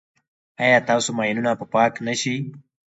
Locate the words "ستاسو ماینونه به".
0.83-1.65